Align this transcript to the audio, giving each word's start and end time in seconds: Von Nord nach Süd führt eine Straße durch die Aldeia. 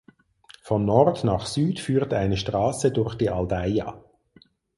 Von 0.63 0.85
Nord 0.85 1.23
nach 1.23 1.45
Süd 1.45 1.79
führt 1.79 2.11
eine 2.11 2.35
Straße 2.35 2.91
durch 2.91 3.13
die 3.13 3.29
Aldeia. 3.29 4.03